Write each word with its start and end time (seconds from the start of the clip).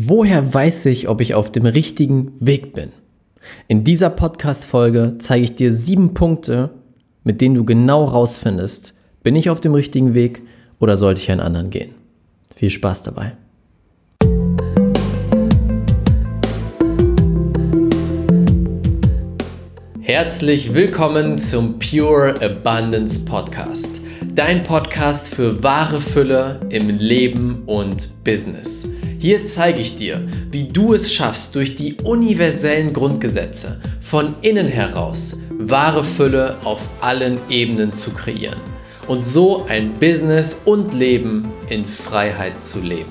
Woher 0.00 0.54
weiß 0.54 0.86
ich, 0.86 1.08
ob 1.08 1.20
ich 1.20 1.34
auf 1.34 1.50
dem 1.50 1.66
richtigen 1.66 2.30
Weg 2.38 2.72
bin? 2.72 2.92
In 3.66 3.82
dieser 3.82 4.10
Podcast-Folge 4.10 5.16
zeige 5.18 5.42
ich 5.42 5.56
dir 5.56 5.72
sieben 5.72 6.14
Punkte, 6.14 6.70
mit 7.24 7.40
denen 7.40 7.56
du 7.56 7.64
genau 7.64 8.04
rausfindest, 8.04 8.94
bin 9.24 9.34
ich 9.34 9.50
auf 9.50 9.60
dem 9.60 9.74
richtigen 9.74 10.14
Weg 10.14 10.42
oder 10.78 10.96
sollte 10.96 11.20
ich 11.20 11.32
einen 11.32 11.40
anderen 11.40 11.70
gehen? 11.70 11.96
Viel 12.54 12.70
Spaß 12.70 13.02
dabei. 13.02 13.32
Herzlich 20.00 20.74
willkommen 20.74 21.38
zum 21.38 21.80
Pure 21.80 22.34
Abundance 22.40 23.24
Podcast. 23.24 24.00
Dein 24.32 24.62
Podcast 24.62 25.34
für 25.34 25.60
wahre 25.64 26.00
Fülle 26.00 26.60
im 26.70 26.88
Leben 26.88 27.64
und 27.66 28.08
Business. 28.22 28.88
Hier 29.20 29.44
zeige 29.46 29.80
ich 29.80 29.96
dir, 29.96 30.28
wie 30.52 30.68
du 30.68 30.94
es 30.94 31.12
schaffst, 31.12 31.56
durch 31.56 31.74
die 31.74 31.96
universellen 32.04 32.92
Grundgesetze 32.92 33.80
von 34.00 34.36
innen 34.42 34.68
heraus 34.68 35.40
wahre 35.58 36.04
Fülle 36.04 36.54
auf 36.62 36.88
allen 37.00 37.38
Ebenen 37.50 37.92
zu 37.92 38.12
kreieren 38.12 38.60
und 39.08 39.26
so 39.26 39.66
ein 39.68 39.90
Business 39.94 40.62
und 40.64 40.94
Leben 40.94 41.48
in 41.68 41.84
Freiheit 41.84 42.60
zu 42.60 42.78
leben. 42.78 43.10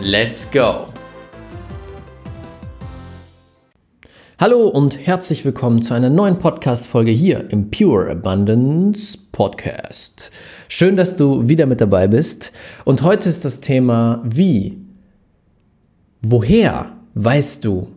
Let's 0.00 0.52
go! 0.52 0.86
Hallo 4.38 4.68
und 4.68 5.04
herzlich 5.04 5.44
willkommen 5.44 5.82
zu 5.82 5.94
einer 5.94 6.10
neuen 6.10 6.38
Podcast-Folge 6.38 7.10
hier 7.10 7.50
im 7.50 7.72
Pure 7.72 8.12
Abundance 8.12 9.18
Podcast. 9.32 10.30
Schön, 10.68 10.96
dass 10.96 11.16
du 11.16 11.48
wieder 11.48 11.66
mit 11.66 11.80
dabei 11.80 12.06
bist. 12.06 12.52
Und 12.84 13.02
heute 13.02 13.28
ist 13.28 13.44
das 13.44 13.60
Thema, 13.60 14.22
wie 14.24 14.87
Woher 16.22 16.92
weißt 17.14 17.64
du, 17.64 17.88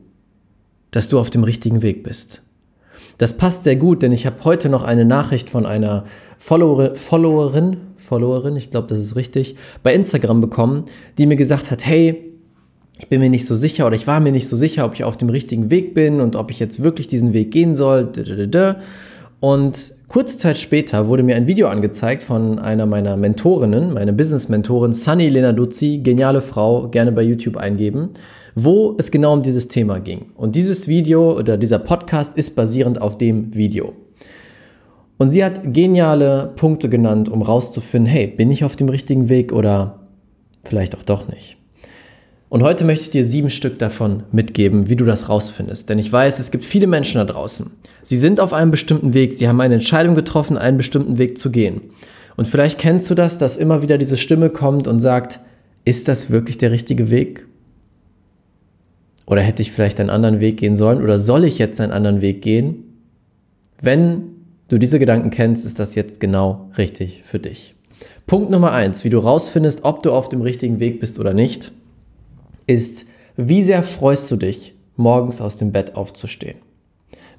dass 0.91 1.09
du 1.09 1.19
auf 1.19 1.29
dem 1.29 1.43
richtigen 1.43 1.81
Weg 1.81 2.03
bist? 2.03 2.41
Das 3.17 3.37
passt 3.37 3.63
sehr 3.63 3.75
gut, 3.75 4.01
denn 4.01 4.11
ich 4.11 4.25
habe 4.25 4.43
heute 4.45 4.69
noch 4.69 4.83
eine 4.83 5.05
Nachricht 5.05 5.49
von 5.49 5.65
einer 5.65 6.05
Follower, 6.37 6.95
Followerin, 6.95 7.77
Followerin, 7.97 8.55
ich 8.55 8.71
glaube, 8.71 8.87
das 8.87 8.99
ist 8.99 9.15
richtig, 9.15 9.55
bei 9.83 9.93
Instagram 9.93 10.41
bekommen, 10.41 10.85
die 11.17 11.25
mir 11.25 11.35
gesagt 11.35 11.71
hat, 11.71 11.85
hey, 11.85 12.31
ich 12.97 13.07
bin 13.07 13.19
mir 13.19 13.29
nicht 13.29 13.45
so 13.45 13.55
sicher 13.55 13.87
oder 13.87 13.95
ich 13.95 14.05
war 14.07 14.19
mir 14.19 14.31
nicht 14.31 14.47
so 14.47 14.55
sicher, 14.55 14.85
ob 14.85 14.93
ich 14.93 15.03
auf 15.03 15.17
dem 15.17 15.29
richtigen 15.29 15.71
Weg 15.71 15.95
bin 15.95 16.21
und 16.21 16.35
ob 16.35 16.51
ich 16.51 16.59
jetzt 16.59 16.83
wirklich 16.83 17.07
diesen 17.07 17.33
Weg 17.33 17.51
gehen 17.51 17.75
soll. 17.75 18.11
Und 19.39 19.93
kurze 20.11 20.37
Zeit 20.37 20.57
später 20.57 21.07
wurde 21.07 21.23
mir 21.23 21.37
ein 21.37 21.47
Video 21.47 21.69
angezeigt 21.69 22.21
von 22.21 22.59
einer 22.59 22.85
meiner 22.85 23.15
Mentorinnen, 23.15 23.93
meine 23.93 24.11
Business-Mentorin 24.11 24.91
Sunny 24.91 25.29
Lenarduzzi, 25.29 25.99
geniale 26.03 26.41
Frau, 26.41 26.89
gerne 26.89 27.13
bei 27.13 27.21
YouTube 27.21 27.55
eingeben, 27.55 28.09
wo 28.53 28.93
es 28.97 29.09
genau 29.09 29.31
um 29.31 29.41
dieses 29.41 29.69
Thema 29.69 29.99
ging. 29.99 30.31
Und 30.35 30.57
dieses 30.57 30.89
Video 30.89 31.37
oder 31.37 31.57
dieser 31.57 31.79
Podcast 31.79 32.37
ist 32.37 32.57
basierend 32.57 33.01
auf 33.01 33.17
dem 33.17 33.55
Video. 33.55 33.93
Und 35.17 35.31
sie 35.31 35.45
hat 35.45 35.73
geniale 35.73 36.51
Punkte 36.57 36.89
genannt, 36.89 37.29
um 37.29 37.41
rauszufinden, 37.41 38.11
hey, 38.11 38.27
bin 38.27 38.51
ich 38.51 38.65
auf 38.65 38.75
dem 38.75 38.89
richtigen 38.89 39.29
Weg 39.29 39.53
oder 39.53 40.01
vielleicht 40.65 40.97
auch 40.97 41.03
doch 41.03 41.29
nicht. 41.29 41.60
Und 42.51 42.63
heute 42.63 42.83
möchte 42.83 43.05
ich 43.05 43.09
dir 43.11 43.23
sieben 43.23 43.49
Stück 43.49 43.79
davon 43.79 44.23
mitgeben, 44.33 44.89
wie 44.89 44.97
du 44.97 45.05
das 45.05 45.29
rausfindest. 45.29 45.87
Denn 45.87 45.99
ich 45.99 46.11
weiß, 46.11 46.37
es 46.37 46.51
gibt 46.51 46.65
viele 46.65 46.85
Menschen 46.85 47.19
da 47.19 47.23
draußen. 47.23 47.71
Sie 48.03 48.17
sind 48.17 48.41
auf 48.41 48.51
einem 48.51 48.71
bestimmten 48.71 49.13
Weg, 49.13 49.31
sie 49.31 49.47
haben 49.47 49.61
eine 49.61 49.75
Entscheidung 49.75 50.15
getroffen, 50.15 50.57
einen 50.57 50.75
bestimmten 50.75 51.17
Weg 51.17 51.37
zu 51.37 51.49
gehen. 51.49 51.79
Und 52.35 52.49
vielleicht 52.49 52.77
kennst 52.77 53.09
du 53.09 53.15
das, 53.15 53.37
dass 53.37 53.55
immer 53.55 53.81
wieder 53.81 53.97
diese 53.97 54.17
Stimme 54.17 54.49
kommt 54.49 54.89
und 54.89 54.99
sagt, 54.99 55.39
ist 55.85 56.09
das 56.09 56.29
wirklich 56.29 56.57
der 56.57 56.71
richtige 56.71 57.09
Weg? 57.09 57.45
Oder 59.25 59.43
hätte 59.43 59.61
ich 59.61 59.71
vielleicht 59.71 60.01
einen 60.01 60.09
anderen 60.09 60.41
Weg 60.41 60.57
gehen 60.57 60.75
sollen? 60.75 61.01
Oder 61.01 61.19
soll 61.19 61.45
ich 61.45 61.57
jetzt 61.57 61.79
einen 61.79 61.93
anderen 61.93 62.19
Weg 62.19 62.41
gehen? 62.41 62.83
Wenn 63.81 64.23
du 64.67 64.77
diese 64.77 64.99
Gedanken 64.99 65.29
kennst, 65.29 65.65
ist 65.65 65.79
das 65.79 65.95
jetzt 65.95 66.19
genau 66.19 66.69
richtig 66.77 67.21
für 67.23 67.39
dich. 67.39 67.75
Punkt 68.27 68.51
Nummer 68.51 68.73
eins, 68.73 69.05
wie 69.05 69.09
du 69.09 69.19
rausfindest, 69.19 69.85
ob 69.85 70.03
du 70.03 70.11
auf 70.11 70.27
dem 70.27 70.41
richtigen 70.41 70.81
Weg 70.81 70.99
bist 70.99 71.17
oder 71.17 71.33
nicht 71.33 71.71
ist, 72.71 73.05
wie 73.37 73.61
sehr 73.61 73.83
freust 73.83 74.29
du 74.31 74.35
dich, 74.35 74.75
morgens 74.95 75.41
aus 75.41 75.57
dem 75.57 75.71
Bett 75.71 75.95
aufzustehen? 75.95 76.57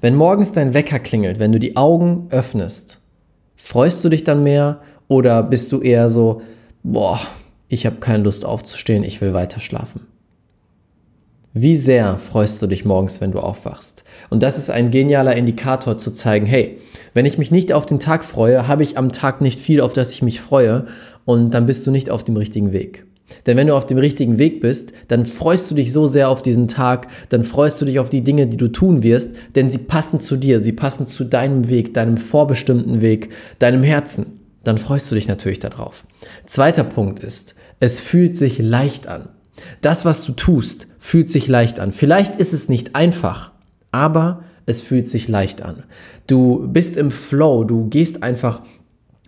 Wenn 0.01 0.15
morgens 0.15 0.51
dein 0.51 0.73
Wecker 0.73 0.99
klingelt, 0.99 1.39
wenn 1.39 1.51
du 1.51 1.59
die 1.59 1.77
Augen 1.77 2.27
öffnest, 2.29 2.99
freust 3.55 4.03
du 4.03 4.09
dich 4.09 4.23
dann 4.23 4.43
mehr 4.43 4.81
oder 5.07 5.43
bist 5.43 5.71
du 5.71 5.81
eher 5.81 6.09
so, 6.09 6.41
boah, 6.83 7.19
ich 7.67 7.85
habe 7.85 7.97
keine 7.97 8.23
Lust 8.23 8.45
aufzustehen, 8.45 9.03
ich 9.03 9.21
will 9.21 9.33
weiter 9.33 9.59
schlafen? 9.59 10.07
Wie 11.55 11.75
sehr 11.75 12.17
freust 12.17 12.61
du 12.61 12.67
dich 12.67 12.83
morgens, 12.83 13.21
wenn 13.21 13.31
du 13.31 13.39
aufwachst? 13.39 14.03
Und 14.29 14.41
das 14.41 14.57
ist 14.57 14.71
ein 14.71 14.89
genialer 14.89 15.35
Indikator 15.35 15.97
zu 15.97 16.11
zeigen, 16.11 16.47
hey, 16.47 16.79
wenn 17.13 17.27
ich 17.27 17.37
mich 17.37 17.51
nicht 17.51 17.71
auf 17.73 17.85
den 17.85 17.99
Tag 17.99 18.25
freue, 18.25 18.67
habe 18.67 18.81
ich 18.81 18.97
am 18.97 19.11
Tag 19.11 19.39
nicht 19.39 19.59
viel, 19.59 19.79
auf 19.79 19.93
das 19.93 20.13
ich 20.13 20.23
mich 20.23 20.41
freue 20.41 20.87
und 21.25 21.51
dann 21.51 21.67
bist 21.67 21.85
du 21.85 21.91
nicht 21.91 22.09
auf 22.09 22.23
dem 22.23 22.37
richtigen 22.37 22.73
Weg. 22.73 23.05
Denn 23.45 23.57
wenn 23.57 23.67
du 23.67 23.75
auf 23.75 23.85
dem 23.85 23.97
richtigen 23.97 24.37
Weg 24.37 24.61
bist, 24.61 24.91
dann 25.07 25.25
freust 25.25 25.69
du 25.69 25.75
dich 25.75 25.91
so 25.91 26.07
sehr 26.07 26.29
auf 26.29 26.41
diesen 26.41 26.67
Tag, 26.67 27.07
dann 27.29 27.43
freust 27.43 27.81
du 27.81 27.85
dich 27.85 27.99
auf 27.99 28.09
die 28.09 28.21
Dinge, 28.21 28.47
die 28.47 28.57
du 28.57 28.67
tun 28.67 29.03
wirst, 29.03 29.35
denn 29.55 29.69
sie 29.69 29.79
passen 29.79 30.19
zu 30.19 30.37
dir, 30.37 30.63
sie 30.63 30.71
passen 30.71 31.05
zu 31.05 31.23
deinem 31.23 31.69
Weg, 31.69 31.93
deinem 31.93 32.17
vorbestimmten 32.17 33.01
Weg, 33.01 33.29
deinem 33.59 33.83
Herzen. 33.83 34.39
Dann 34.63 34.77
freust 34.77 35.11
du 35.11 35.15
dich 35.15 35.27
natürlich 35.27 35.59
darauf. 35.59 36.05
Zweiter 36.45 36.83
Punkt 36.83 37.19
ist, 37.19 37.55
es 37.79 37.99
fühlt 37.99 38.37
sich 38.37 38.59
leicht 38.59 39.07
an. 39.07 39.29
Das, 39.81 40.05
was 40.05 40.25
du 40.25 40.31
tust, 40.31 40.87
fühlt 40.99 41.29
sich 41.29 41.47
leicht 41.47 41.79
an. 41.79 41.91
Vielleicht 41.91 42.39
ist 42.39 42.53
es 42.53 42.69
nicht 42.69 42.95
einfach, 42.95 43.51
aber 43.91 44.43
es 44.65 44.81
fühlt 44.81 45.09
sich 45.09 45.27
leicht 45.27 45.61
an. 45.61 45.83
Du 46.27 46.67
bist 46.67 46.97
im 46.97 47.11
Flow, 47.11 47.63
du 47.63 47.89
gehst 47.89 48.23
einfach 48.23 48.61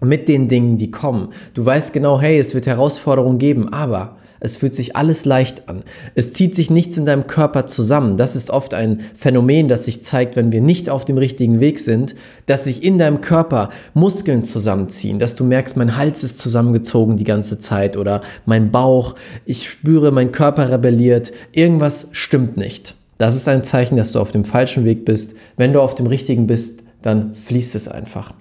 mit 0.01 0.27
den 0.27 0.47
Dingen, 0.47 0.77
die 0.77 0.91
kommen. 0.91 1.29
Du 1.53 1.65
weißt 1.65 1.93
genau, 1.93 2.19
hey, 2.19 2.37
es 2.37 2.53
wird 2.53 2.67
Herausforderungen 2.67 3.37
geben, 3.37 3.71
aber 3.71 4.17
es 4.39 4.57
fühlt 4.57 4.75
sich 4.75 4.95
alles 4.95 5.25
leicht 5.25 5.69
an. 5.69 5.83
Es 6.13 6.33
zieht 6.33 6.55
sich 6.55 6.69
nichts 6.69 6.97
in 6.97 7.05
deinem 7.05 7.25
Körper 7.25 7.65
zusammen. 7.65 8.17
Das 8.17 8.35
ist 8.35 8.49
oft 8.49 8.73
ein 8.73 9.01
Phänomen, 9.15 9.67
das 9.69 9.85
sich 9.85 10.03
zeigt, 10.03 10.35
wenn 10.35 10.51
wir 10.51 10.61
nicht 10.61 10.89
auf 10.89 11.05
dem 11.05 11.17
richtigen 11.17 11.59
Weg 11.59 11.79
sind, 11.79 12.15
dass 12.45 12.65
sich 12.65 12.83
in 12.83 12.97
deinem 12.97 13.21
Körper 13.21 13.69
Muskeln 13.93 14.43
zusammenziehen, 14.43 15.19
dass 15.19 15.35
du 15.35 15.45
merkst, 15.45 15.77
mein 15.77 15.97
Hals 15.97 16.23
ist 16.23 16.37
zusammengezogen 16.37 17.17
die 17.17 17.23
ganze 17.23 17.59
Zeit 17.59 17.97
oder 17.97 18.21
mein 18.45 18.71
Bauch, 18.71 19.15
ich 19.45 19.69
spüre, 19.69 20.11
mein 20.11 20.31
Körper 20.31 20.69
rebelliert, 20.69 21.31
irgendwas 21.51 22.09
stimmt 22.11 22.57
nicht. 22.57 22.95
Das 23.17 23.35
ist 23.35 23.47
ein 23.47 23.63
Zeichen, 23.63 23.95
dass 23.95 24.11
du 24.11 24.19
auf 24.19 24.31
dem 24.31 24.43
falschen 24.43 24.83
Weg 24.83 25.05
bist. 25.05 25.35
Wenn 25.55 25.71
du 25.71 25.81
auf 25.81 25.95
dem 25.95 26.07
richtigen 26.07 26.47
bist, 26.47 26.83
dann 27.01 27.33
fließt 27.33 27.73
es 27.75 27.87
einfach. 27.87 28.33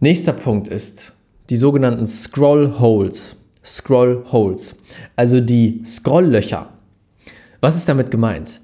Nächster 0.00 0.32
Punkt 0.32 0.68
ist 0.68 1.12
die 1.50 1.56
sogenannten 1.56 2.06
Scroll 2.06 2.78
Holes. 2.78 3.34
Scroll 3.64 4.24
Holes, 4.30 4.80
also 5.16 5.40
die 5.40 5.82
Scrolllöcher. 5.84 6.68
Was 7.60 7.76
ist 7.76 7.88
damit 7.88 8.12
gemeint? 8.12 8.60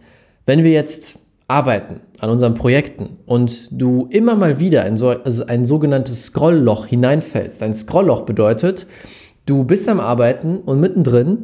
Wenn 0.47 0.63
wir 0.63 0.71
jetzt 0.71 1.19
arbeiten 1.49 1.99
an 2.21 2.31
unseren 2.31 2.55
Projekten 2.55 3.19
und 3.27 3.67
du 3.73 4.07
immer 4.11 4.37
mal 4.37 4.61
wieder 4.61 4.87
in 4.87 4.97
so, 4.97 5.09
also 5.09 5.45
ein 5.47 5.65
sogenanntes 5.65 6.27
Scrollloch 6.27 6.87
hineinfällst. 6.87 7.65
Ein 7.65 7.75
Scrollloch 7.75 8.23
bedeutet, 8.27 8.87
du 9.45 9.65
bist 9.65 9.89
am 9.89 9.99
Arbeiten 9.99 10.59
und 10.59 10.79
mittendrin 10.79 11.39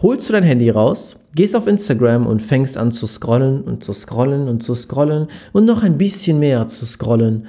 holst 0.00 0.28
du 0.28 0.34
dein 0.34 0.44
Handy 0.44 0.70
raus, 0.70 1.18
gehst 1.34 1.56
auf 1.56 1.66
Instagram 1.66 2.28
und 2.28 2.42
fängst 2.42 2.76
an 2.76 2.92
zu 2.92 3.08
scrollen 3.08 3.62
und 3.62 3.82
zu 3.82 3.92
scrollen 3.92 4.48
und 4.48 4.62
zu 4.62 4.76
scrollen 4.76 5.26
und 5.52 5.64
noch 5.64 5.82
ein 5.82 5.98
bisschen 5.98 6.38
mehr 6.38 6.68
zu 6.68 6.86
scrollen 6.86 7.48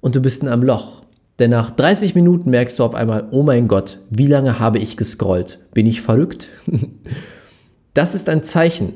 und 0.00 0.14
du 0.14 0.20
bist 0.20 0.42
in 0.42 0.48
einem 0.48 0.62
Loch. 0.62 0.97
Denn 1.38 1.50
nach 1.50 1.70
30 1.70 2.14
Minuten 2.14 2.50
merkst 2.50 2.78
du 2.78 2.84
auf 2.84 2.94
einmal, 2.94 3.28
oh 3.30 3.42
mein 3.42 3.68
Gott, 3.68 4.00
wie 4.10 4.26
lange 4.26 4.58
habe 4.58 4.78
ich 4.78 4.96
gescrollt? 4.96 5.60
Bin 5.72 5.86
ich 5.86 6.00
verrückt? 6.00 6.48
das 7.94 8.14
ist 8.14 8.28
ein 8.28 8.42
Zeichen, 8.42 8.94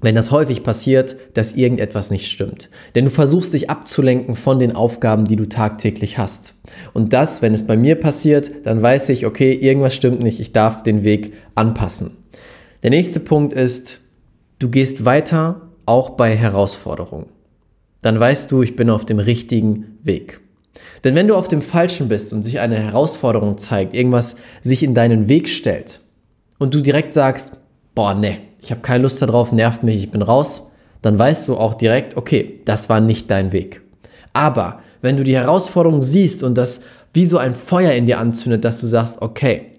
wenn 0.00 0.14
das 0.14 0.30
häufig 0.30 0.62
passiert, 0.62 1.16
dass 1.34 1.52
irgendetwas 1.52 2.10
nicht 2.10 2.30
stimmt. 2.30 2.68
Denn 2.94 3.06
du 3.06 3.10
versuchst 3.10 3.54
dich 3.54 3.70
abzulenken 3.70 4.36
von 4.36 4.58
den 4.58 4.76
Aufgaben, 4.76 5.24
die 5.24 5.36
du 5.36 5.48
tagtäglich 5.48 6.18
hast. 6.18 6.54
Und 6.92 7.12
das, 7.12 7.40
wenn 7.40 7.54
es 7.54 7.66
bei 7.66 7.76
mir 7.76 7.96
passiert, 7.96 8.50
dann 8.64 8.82
weiß 8.82 9.08
ich, 9.08 9.26
okay, 9.26 9.52
irgendwas 9.52 9.94
stimmt 9.94 10.20
nicht, 10.20 10.40
ich 10.40 10.52
darf 10.52 10.82
den 10.82 11.02
Weg 11.02 11.32
anpassen. 11.54 12.10
Der 12.82 12.90
nächste 12.90 13.20
Punkt 13.20 13.52
ist, 13.52 14.00
du 14.58 14.68
gehst 14.68 15.04
weiter, 15.04 15.62
auch 15.86 16.10
bei 16.10 16.36
Herausforderungen. 16.36 17.26
Dann 18.02 18.20
weißt 18.20 18.52
du, 18.52 18.62
ich 18.62 18.76
bin 18.76 18.90
auf 18.90 19.04
dem 19.04 19.18
richtigen 19.18 19.98
Weg. 20.04 20.40
Denn 21.04 21.14
wenn 21.14 21.28
du 21.28 21.36
auf 21.36 21.48
dem 21.48 21.62
Falschen 21.62 22.08
bist 22.08 22.32
und 22.32 22.42
sich 22.42 22.60
eine 22.60 22.76
Herausforderung 22.76 23.58
zeigt, 23.58 23.94
irgendwas 23.94 24.36
sich 24.62 24.82
in 24.82 24.94
deinen 24.94 25.28
Weg 25.28 25.48
stellt 25.48 26.00
und 26.58 26.74
du 26.74 26.80
direkt 26.80 27.14
sagst, 27.14 27.52
boah, 27.94 28.14
ne, 28.14 28.38
ich 28.60 28.70
habe 28.70 28.80
keine 28.80 29.02
Lust 29.02 29.22
darauf, 29.22 29.52
nervt 29.52 29.82
mich, 29.82 29.96
ich 29.96 30.10
bin 30.10 30.22
raus, 30.22 30.70
dann 31.02 31.18
weißt 31.18 31.48
du 31.48 31.56
auch 31.56 31.74
direkt, 31.74 32.16
okay, 32.16 32.60
das 32.64 32.88
war 32.88 33.00
nicht 33.00 33.30
dein 33.30 33.52
Weg. 33.52 33.82
Aber 34.32 34.80
wenn 35.00 35.16
du 35.16 35.24
die 35.24 35.36
Herausforderung 35.36 36.02
siehst 36.02 36.42
und 36.42 36.56
das 36.56 36.80
wie 37.12 37.24
so 37.24 37.38
ein 37.38 37.54
Feuer 37.54 37.92
in 37.92 38.06
dir 38.06 38.18
anzündet, 38.18 38.64
dass 38.64 38.80
du 38.80 38.86
sagst, 38.86 39.22
okay, 39.22 39.78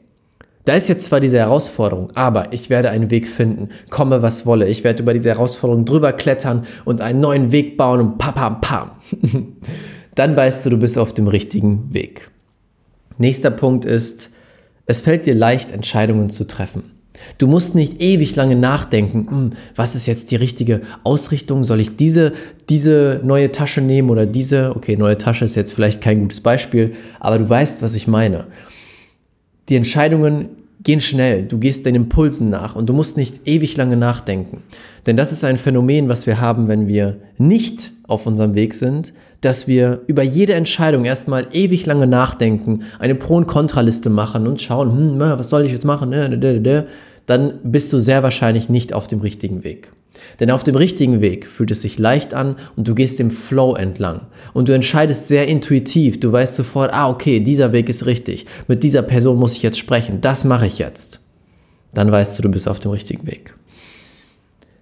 Da 0.66 0.75
ist 0.75 0.88
jetzt 0.88 1.06
zwar 1.06 1.19
diese 1.19 1.40
Herausforderung, 1.40 2.12
aber 2.13 2.54
ich 2.54 2.69
werde 2.69 2.92
einen 2.92 3.10
Weg 3.10 3.28
finden, 3.28 3.69
komme 3.90 4.22
was 4.22 4.45
wolle. 4.45 4.68
Ich 4.68 4.84
werde 4.84 5.02
über 5.02 5.16
diese 5.16 5.30
Herausforderung 5.30 5.84
drüber 5.84 6.13
klettern 6.13 6.68
und 6.86 7.02
einen 7.02 7.22
neuen 7.22 7.52
Weg 7.52 7.75
bauen 7.75 8.00
und 8.02 8.18
pam, 8.19 8.36
pam, 8.36 8.62
pam. 8.62 8.92
Dann 10.19 10.36
weißt 10.36 10.66
du, 10.66 10.71
du 10.71 10.77
bist 10.77 10.98
auf 10.98 11.13
dem 11.13 11.30
richtigen 11.30 11.94
Weg. 11.94 12.30
Nächster 13.18 13.51
Punkt 13.51 13.86
ist, 13.86 14.30
es 14.86 15.00
fällt 15.00 15.25
dir 15.25 15.33
leicht, 15.33 15.71
Entscheidungen 15.71 16.30
zu 16.30 16.45
treffen. 16.45 16.92
Du 17.38 17.48
musst 17.48 17.74
nicht 17.74 18.01
ewig 18.01 18.36
lange 18.36 18.57
nachdenken, 18.57 19.27
hm, 19.30 19.50
was 19.77 19.95
ist 19.95 20.07
jetzt 20.07 20.31
die 20.31 20.36
richtige 20.36 20.81
Ausrichtung? 21.06 21.63
Soll 21.63 21.80
ich 21.80 21.95
diese, 21.95 22.33
diese 22.68 23.21
neue 23.24 23.54
Tasche 23.54 23.80
nehmen 23.80 24.10
oder 24.10 24.25
diese? 24.25 24.75
Okay, 24.75 24.98
neue 24.98 25.18
Tasche 25.18 25.45
ist 25.45 25.56
jetzt 25.56 25.71
vielleicht 25.71 26.01
kein 26.01 26.19
gutes 26.19 26.42
Beispiel, 26.42 26.95
aber 27.21 27.39
du 27.39 27.48
weißt, 27.48 27.81
was 27.81 27.95
ich 27.95 28.06
meine. 28.06 28.48
Die 29.69 29.77
Entscheidungen 29.77 30.50
gehen 30.83 31.00
schnell, 31.00 31.45
du 31.45 31.60
gehst 31.60 31.86
deinen 31.86 31.95
Impulsen 31.95 32.50
nach 32.50 32.75
und 32.75 32.89
du 32.89 32.94
musst 32.94 33.16
nicht 33.16 33.48
ewig 33.48 33.77
lange 33.77 33.95
nachdenken. 33.95 34.63
Denn 35.06 35.16
das 35.16 35.31
ist 35.31 35.45
ein 35.45 35.56
Phänomen, 35.56 36.10
was 36.10 36.27
wir 36.27 36.42
haben, 36.42 36.68
wenn 36.68 36.89
wir 36.89 37.21
nicht 37.38 37.94
auf 38.10 38.26
unserem 38.26 38.56
Weg 38.56 38.74
sind, 38.74 39.14
dass 39.42 39.68
wir 39.68 40.02
über 40.08 40.24
jede 40.24 40.54
Entscheidung 40.54 41.06
erstmal 41.06 41.48
ewig 41.54 41.86
lange 41.86 42.08
nachdenken, 42.08 42.84
eine 43.00 43.16
Pro- 43.16 43.38
und 43.38 43.48
Kontraliste 43.48 44.10
machen 44.10 44.48
und 44.48 44.62
schauen, 44.62 44.92
hm, 44.92 45.20
was 45.20 45.50
soll 45.50 45.66
ich 45.66 45.72
jetzt 45.72 45.86
machen? 45.86 46.12
Dann 47.26 47.54
bist 47.64 47.94
du 47.94 48.00
sehr 48.00 48.24
wahrscheinlich 48.24 48.70
nicht 48.70 48.94
auf 48.94 49.08
dem 49.08 49.22
richtigen 49.22 49.64
Weg. 49.64 49.92
Denn 50.40 50.52
auf 50.52 50.64
dem 50.64 50.76
richtigen 50.76 51.22
Weg 51.22 51.48
fühlt 51.48 51.72
es 51.72 51.82
sich 51.82 51.98
leicht 51.98 52.34
an 52.34 52.56
und 52.76 52.88
du 52.88 52.96
gehst 52.96 53.20
dem 53.20 53.32
Flow 53.32 53.76
entlang. 53.76 54.28
Und 54.54 54.70
du 54.70 54.74
entscheidest 54.74 55.28
sehr 55.28 55.48
intuitiv. 55.48 56.20
Du 56.20 56.32
weißt 56.32 56.56
sofort, 56.56 56.94
ah, 56.94 57.10
okay, 57.10 57.40
dieser 57.40 57.72
Weg 57.72 57.90
ist 57.90 58.06
richtig. 58.06 58.46
Mit 58.68 58.84
dieser 58.84 59.02
Person 59.02 59.38
muss 59.38 59.56
ich 59.56 59.64
jetzt 59.64 59.80
sprechen. 59.80 60.22
Das 60.22 60.44
mache 60.44 60.68
ich 60.68 60.80
jetzt. 60.80 61.20
Dann 61.94 62.12
weißt 62.12 62.38
du, 62.38 62.44
du 62.44 62.50
bist 62.50 62.68
auf 62.68 62.80
dem 62.80 62.92
richtigen 62.92 63.26
Weg. 63.28 63.54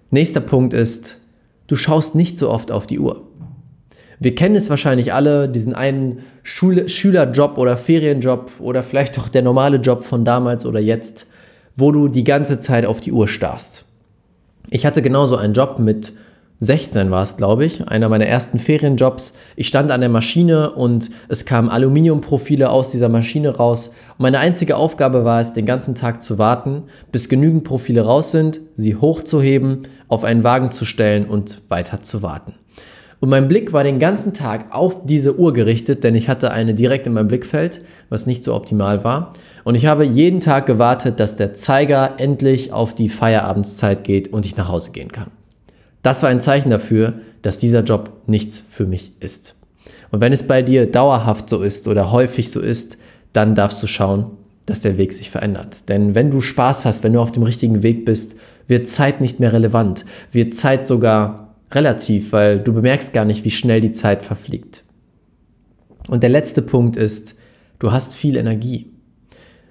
Nächster 0.09 0.39
Punkt 0.39 0.73
ist, 0.73 1.18
du 1.67 1.75
schaust 1.75 2.15
nicht 2.15 2.37
so 2.37 2.49
oft 2.49 2.71
auf 2.71 2.87
die 2.87 2.99
Uhr. 2.99 3.23
Wir 4.19 4.33
kennen 4.33 4.55
es 4.55 4.69
wahrscheinlich 4.69 5.13
alle, 5.13 5.47
diesen 5.47 5.75
einen 5.75 6.23
Schul 6.41 6.89
Schülerjob 6.89 7.57
oder 7.57 7.77
Ferienjob 7.77 8.51
oder 8.59 8.81
vielleicht 8.81 9.19
auch 9.19 9.29
der 9.29 9.43
normale 9.43 9.77
Job 9.77 10.03
von 10.03 10.25
damals 10.25 10.65
oder 10.65 10.79
jetzt, 10.79 11.27
wo 11.75 11.91
du 11.91 12.07
die 12.07 12.23
ganze 12.23 12.59
Zeit 12.59 12.85
auf 12.85 12.99
die 12.99 13.11
Uhr 13.11 13.27
starrst. 13.27 13.85
Ich 14.69 14.85
hatte 14.85 15.01
genauso 15.01 15.37
einen 15.37 15.53
Job 15.53 15.77
mit 15.77 16.13
16 16.59 17.12
war 17.12 17.21
es, 17.21 17.38
glaube 17.38 17.65
ich, 17.65 17.88
einer 17.88 18.09
meiner 18.09 18.25
ersten 18.25 18.57
Ferienjobs. 18.57 19.33
Ich 19.56 19.68
stand 19.68 19.92
an 19.92 20.01
der 20.01 20.09
Maschine 20.09 20.71
und 20.71 21.12
es 21.30 21.45
kamen 21.45 21.69
Aluminiumprofile 21.69 22.71
aus 22.71 22.89
dieser 22.89 23.09
Maschine 23.09 23.56
raus. 23.57 23.89
Und 24.18 24.24
meine 24.24 24.39
einzige 24.39 24.75
Aufgabe 24.75 25.24
war 25.24 25.39
es, 25.39 25.54
den 25.54 25.68
ganzen 25.68 25.94
Tag 25.94 26.24
zu 26.24 26.39
warten, 26.39 26.86
bis 27.12 27.30
genügend 27.30 27.63
Profile 27.63 28.01
raus 28.01 28.31
sind, 28.31 28.59
sie 28.75 28.95
hochzuheben, 28.95 29.83
auf 30.07 30.24
einen 30.24 30.44
Wagen 30.44 30.71
zu 30.71 30.86
stellen 30.86 31.27
und 31.27 31.62
weiter 31.69 32.01
zu 32.01 32.24
warten. 32.24 32.54
Und 33.19 33.30
mein 33.30 33.48
Blick 33.48 33.71
war 33.71 33.83
den 33.83 34.00
ganzen 34.00 34.33
Tag 34.33 34.74
auf 34.74 35.04
diese 35.06 35.38
Uhr 35.38 35.54
gerichtet, 35.54 36.04
denn 36.04 36.15
ich 36.15 36.27
hatte 36.27 36.51
eine 36.51 36.74
direkt 36.74 37.06
in 37.06 37.13
meinem 37.13 37.27
Blickfeld, 37.27 37.81
was 38.09 38.25
nicht 38.25 38.44
so 38.44 38.56
optimal 38.56 39.04
war. 39.04 39.33
Und 39.63 39.75
ich 39.75 39.86
habe 39.86 40.06
jeden 40.06 40.39
Tag 40.39 40.65
gewartet, 40.65 41.19
dass 41.19 41.36
der 41.36 41.54
Zeiger 41.54 42.15
endlich 42.18 42.74
auf 42.74 42.95
die 42.95 43.09
Feierabendszeit 43.09 44.04
geht 44.04 44.33
und 44.33 44.45
ich 44.45 44.56
nach 44.56 44.69
Hause 44.69 44.92
gehen 44.92 45.12
kann. 45.12 45.36
Das 46.07 46.24
war 46.24 46.30
ein 46.30 46.39
Zeichen 46.39 46.69
dafür, 46.69 47.15
dass 47.42 47.57
dieser 47.57 47.83
Job 47.83 48.21
nichts 48.27 48.63
für 48.71 48.86
mich 48.86 49.12
ist. 49.19 49.56
Und 50.09 50.21
wenn 50.21 50.31
es 50.31 50.48
bei 50.48 50.62
dir 50.62 50.89
dauerhaft 50.89 51.50
so 51.50 51.62
ist 51.62 51.86
oder 51.86 52.13
häufig 52.13 52.50
so 52.50 52.62
ist, 52.62 52.98
dann 53.33 53.56
darfst 53.56 53.83
du 53.83 53.88
schauen, 53.88 54.27
dass 54.65 54.80
der 54.80 54.98
Weg 54.98 55.12
sich 55.12 55.31
verändert. 55.31 55.89
Denn 55.89 56.15
wenn 56.15 56.31
du 56.31 56.39
Spaß 56.39 56.86
hast, 56.86 57.04
wenn 57.04 57.12
du 57.12 57.19
auf 57.19 57.33
dem 57.33 57.44
richtigen 57.44 57.83
Weg 57.83 58.06
bist, 58.06 58.38
wird 58.69 58.88
Zeit 58.88 59.19
nicht 59.19 59.42
mehr 59.42 59.51
relevant, 59.51 60.06
wird 60.31 60.56
Zeit 60.56 60.88
sogar 60.88 61.56
relativ, 61.74 62.31
weil 62.31 62.62
du 62.62 62.71
bemerkst 62.71 63.12
gar 63.12 63.25
nicht, 63.25 63.44
wie 63.44 63.51
schnell 63.51 63.81
die 63.81 63.92
Zeit 63.92 64.24
verfliegt. 64.24 64.86
Und 66.07 66.24
der 66.24 66.30
letzte 66.30 66.62
Punkt 66.62 66.95
ist, 66.95 67.36
du 67.80 67.92
hast 67.92 68.13
viel 68.13 68.38
Energie. 68.38 68.94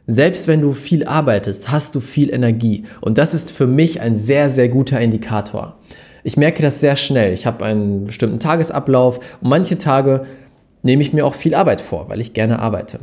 Selbst 0.07 0.49
wenn 0.49 0.61
du 0.61 0.75
viel 0.75 1.07
arbeitest, 1.07 1.71
hast 1.71 1.95
du 1.95 2.01
viel 2.01 2.29
Energie. 2.31 2.85
Und 3.01 3.17
das 3.17 3.33
ist 3.33 3.51
für 3.51 3.67
mich 3.67 4.03
ein 4.03 4.19
sehr, 4.19 4.51
sehr 4.51 4.69
guter 4.69 5.01
Indikator. 5.01 5.79
Ich 6.27 6.37
merke 6.37 6.61
das 6.61 6.81
sehr 6.81 6.97
schnell. 6.97 7.33
Ich 7.33 7.47
habe 7.47 7.65
einen 7.65 8.07
bestimmten 8.07 8.41
Tagesablauf 8.41 9.21
und 9.41 9.49
manche 9.49 9.79
Tage 9.79 10.27
nehme 10.83 11.01
ich 11.01 11.13
mir 11.13 11.25
auch 11.25 11.37
viel 11.37 11.55
Arbeit 11.55 11.81
vor, 11.81 12.09
weil 12.09 12.21
ich 12.21 12.33
gerne 12.33 12.59
arbeite. 12.59 12.99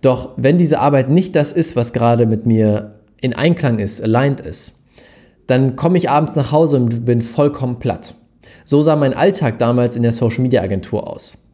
Doch 0.00 0.34
wenn 0.36 0.58
diese 0.58 0.78
Arbeit 0.78 1.10
nicht 1.10 1.34
das 1.34 1.50
ist, 1.50 1.74
was 1.74 1.92
gerade 1.92 2.24
mit 2.24 2.46
mir 2.46 3.00
in 3.20 3.34
Einklang 3.34 3.80
ist, 3.80 4.00
aligned 4.00 4.42
ist, 4.42 4.78
dann 5.48 5.74
komme 5.74 5.98
ich 5.98 6.08
abends 6.08 6.36
nach 6.36 6.52
Hause 6.52 6.76
und 6.76 7.04
bin 7.04 7.20
vollkommen 7.20 7.80
platt. 7.80 8.14
So 8.64 8.80
sah 8.80 8.94
mein 8.94 9.14
Alltag 9.14 9.58
damals 9.58 9.96
in 9.96 10.04
der 10.04 10.12
Social 10.12 10.42
Media 10.42 10.62
Agentur 10.62 11.10
aus. 11.10 11.44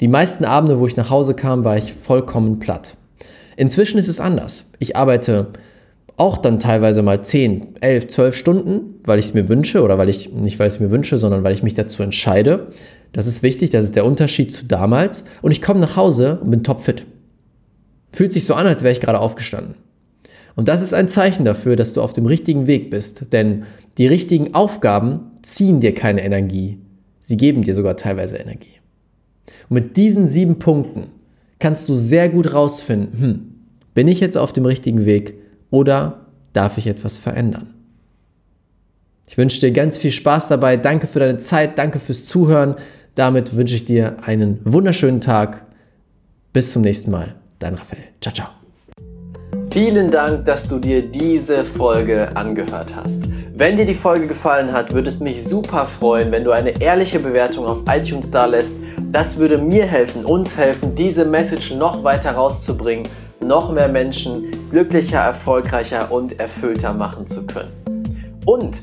Die 0.00 0.08
meisten 0.08 0.44
Abende, 0.44 0.80
wo 0.80 0.88
ich 0.88 0.96
nach 0.96 1.10
Hause 1.10 1.34
kam, 1.34 1.62
war 1.62 1.76
ich 1.76 1.92
vollkommen 1.92 2.58
platt. 2.58 2.96
Inzwischen 3.56 3.98
ist 3.98 4.08
es 4.08 4.18
anders. 4.18 4.72
Ich 4.80 4.96
arbeite 4.96 5.46
auch 6.16 6.38
dann 6.38 6.58
teilweise 6.58 7.02
mal 7.02 7.22
10, 7.22 7.76
11, 7.80 8.08
12 8.08 8.36
Stunden, 8.36 8.95
weil 9.06 9.18
ich 9.18 9.26
es 9.26 9.34
mir 9.34 9.48
wünsche 9.48 9.82
oder 9.82 9.98
weil 9.98 10.08
ich, 10.08 10.32
nicht 10.32 10.58
weil 10.58 10.68
ich 10.68 10.74
es 10.74 10.80
mir 10.80 10.90
wünsche, 10.90 11.18
sondern 11.18 11.44
weil 11.44 11.52
ich 11.52 11.62
mich 11.62 11.74
dazu 11.74 12.02
entscheide. 12.02 12.68
Das 13.12 13.26
ist 13.26 13.42
wichtig, 13.42 13.70
das 13.70 13.84
ist 13.84 13.96
der 13.96 14.04
Unterschied 14.04 14.52
zu 14.52 14.66
damals. 14.66 15.24
Und 15.42 15.52
ich 15.52 15.62
komme 15.62 15.80
nach 15.80 15.96
Hause 15.96 16.38
und 16.42 16.50
bin 16.50 16.64
topfit. 16.64 17.04
Fühlt 18.12 18.32
sich 18.32 18.44
so 18.44 18.54
an, 18.54 18.66
als 18.66 18.82
wäre 18.82 18.92
ich 18.92 19.00
gerade 19.00 19.20
aufgestanden. 19.20 19.76
Und 20.54 20.68
das 20.68 20.82
ist 20.82 20.94
ein 20.94 21.08
Zeichen 21.08 21.44
dafür, 21.44 21.76
dass 21.76 21.92
du 21.92 22.02
auf 22.02 22.14
dem 22.14 22.26
richtigen 22.26 22.66
Weg 22.66 22.90
bist. 22.90 23.26
Denn 23.32 23.64
die 23.98 24.06
richtigen 24.06 24.54
Aufgaben 24.54 25.20
ziehen 25.42 25.80
dir 25.80 25.94
keine 25.94 26.24
Energie, 26.24 26.78
sie 27.20 27.36
geben 27.36 27.62
dir 27.62 27.74
sogar 27.74 27.96
teilweise 27.96 28.36
Energie. 28.36 28.80
Und 29.68 29.74
mit 29.74 29.96
diesen 29.96 30.28
sieben 30.28 30.58
Punkten 30.58 31.08
kannst 31.58 31.88
du 31.88 31.94
sehr 31.94 32.28
gut 32.28 32.52
rausfinden, 32.52 33.20
hm, 33.20 33.40
bin 33.94 34.08
ich 34.08 34.20
jetzt 34.20 34.36
auf 34.36 34.52
dem 34.52 34.66
richtigen 34.66 35.06
Weg 35.06 35.34
oder 35.70 36.26
darf 36.52 36.78
ich 36.78 36.86
etwas 36.86 37.18
verändern? 37.18 37.75
Ich 39.26 39.36
wünsche 39.36 39.60
dir 39.60 39.72
ganz 39.72 39.98
viel 39.98 40.12
Spaß 40.12 40.48
dabei. 40.48 40.76
Danke 40.76 41.06
für 41.06 41.18
deine 41.18 41.38
Zeit, 41.38 41.78
danke 41.78 41.98
fürs 41.98 42.24
Zuhören. 42.24 42.76
Damit 43.14 43.56
wünsche 43.56 43.74
ich 43.74 43.84
dir 43.84 44.16
einen 44.22 44.60
wunderschönen 44.64 45.20
Tag. 45.20 45.62
Bis 46.52 46.72
zum 46.72 46.82
nächsten 46.82 47.10
Mal. 47.10 47.34
Dein 47.58 47.74
Raphael. 47.74 48.04
Ciao, 48.20 48.34
ciao. 48.34 48.48
Vielen 49.70 50.10
Dank, 50.10 50.46
dass 50.46 50.68
du 50.68 50.78
dir 50.78 51.02
diese 51.02 51.64
Folge 51.64 52.34
angehört 52.34 52.94
hast. 52.94 53.24
Wenn 53.54 53.76
dir 53.76 53.84
die 53.84 53.94
Folge 53.94 54.26
gefallen 54.26 54.72
hat, 54.72 54.92
würde 54.94 55.08
es 55.08 55.20
mich 55.20 55.44
super 55.44 55.86
freuen, 55.86 56.30
wenn 56.30 56.44
du 56.44 56.50
eine 56.52 56.80
ehrliche 56.80 57.18
Bewertung 57.18 57.66
auf 57.66 57.82
iTunes 57.88 58.30
da 58.30 58.46
lässt. 58.46 58.76
Das 59.12 59.38
würde 59.38 59.58
mir 59.58 59.84
helfen, 59.84 60.24
uns 60.24 60.56
helfen, 60.56 60.94
diese 60.94 61.24
Message 61.24 61.74
noch 61.74 62.04
weiter 62.04 62.32
rauszubringen, 62.32 63.08
noch 63.40 63.72
mehr 63.72 63.88
Menschen 63.88 64.50
glücklicher, 64.70 65.20
erfolgreicher 65.20 66.10
und 66.10 66.38
erfüllter 66.38 66.94
machen 66.94 67.26
zu 67.26 67.44
können. 67.46 67.72
Und 68.46 68.82